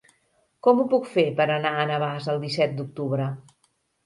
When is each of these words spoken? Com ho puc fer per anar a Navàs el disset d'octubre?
Com 0.67 0.79
ho 0.79 0.85
puc 0.93 1.05
fer 1.17 1.25
per 1.41 1.47
anar 1.57 1.75
a 1.75 1.83
Navàs 1.91 2.31
el 2.35 2.41
disset 2.47 2.75
d'octubre? 2.81 3.29